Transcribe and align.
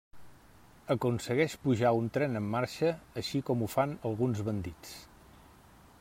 Aconsegueix 0.93 1.55
pujar 1.65 1.91
a 1.91 1.99
un 1.99 2.07
tren 2.15 2.39
en 2.39 2.47
marxa, 2.55 2.89
així 3.23 3.41
com 3.51 3.61
ho 3.61 3.67
fan 3.75 3.93
alguns 4.11 4.41
bandits. 4.49 4.97